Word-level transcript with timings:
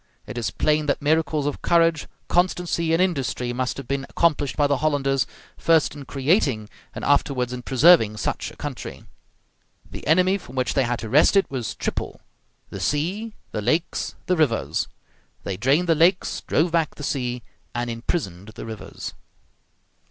It 0.25 0.35
is 0.35 0.49
plain 0.49 0.87
that 0.87 0.99
miracles 0.99 1.45
of 1.45 1.61
courage, 1.61 2.07
constancy, 2.27 2.91
and 2.91 2.99
industry 2.99 3.53
must 3.53 3.77
have 3.77 3.87
been 3.87 4.07
accomplished 4.09 4.57
by 4.57 4.65
the 4.65 4.77
Hollanders, 4.77 5.27
first 5.57 5.93
in 5.93 6.05
creating 6.05 6.69
and 6.95 7.05
afterwards 7.05 7.53
in 7.53 7.61
preserving 7.61 8.17
such 8.17 8.49
a 8.49 8.55
country. 8.55 9.03
The 9.87 10.07
enemy 10.07 10.39
from 10.39 10.55
which 10.55 10.73
they 10.73 10.85
had 10.85 10.97
to 11.01 11.09
wrest 11.09 11.35
it 11.35 11.51
was 11.51 11.75
triple: 11.75 12.19
the 12.71 12.79
sea, 12.79 13.35
the 13.51 13.61
lakes, 13.61 14.15
the 14.25 14.35
rivers. 14.35 14.87
They 15.43 15.55
drained 15.55 15.87
the 15.87 15.93
lakes, 15.93 16.41
drove 16.47 16.71
back 16.71 16.95
the 16.95 17.03
sea, 17.03 17.43
and 17.75 17.87
imprisoned 17.87 18.47
the 18.55 18.65
rivers. 18.65 19.13